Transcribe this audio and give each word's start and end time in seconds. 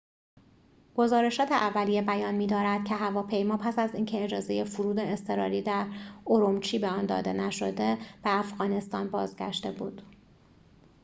گزارشات 0.95 1.51
اولیه 1.51 2.01
بیان 2.01 2.35
می‌دارد 2.35 2.83
که 2.87 2.95
هواپیما 2.95 3.57
پس 3.57 3.79
از 3.79 3.95
اینکه 3.95 4.23
اجازه 4.23 4.63
فرود 4.63 4.99
اضطراری 4.99 5.61
در 5.61 5.87
اورومچی 6.25 6.79
به 6.79 6.87
آن 6.87 7.05
داده 7.05 7.33
نشده 7.33 7.97
به 8.23 8.29
افغانستان 8.39 9.09
بازگشته 9.09 9.71
بود 9.71 10.01